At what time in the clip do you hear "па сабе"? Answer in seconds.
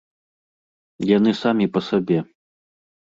1.75-2.17